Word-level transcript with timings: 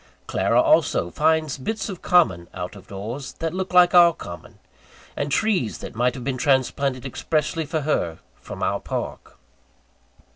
Clara, 0.25 0.59
also, 0.59 1.11
finds 1.11 1.59
bits 1.59 1.87
of 1.87 2.01
common, 2.01 2.47
out 2.55 2.75
of 2.75 2.87
doors, 2.87 3.33
that 3.33 3.53
look 3.53 3.71
like 3.71 3.93
our 3.93 4.13
common; 4.15 4.57
and 5.15 5.31
trees 5.31 5.77
that 5.77 5.93
might 5.93 6.15
have 6.15 6.23
been 6.23 6.37
transplanted 6.39 7.05
expressly 7.05 7.67
for 7.67 7.81
her, 7.81 8.17
from 8.37 8.63
our 8.63 8.79
park. 8.79 9.37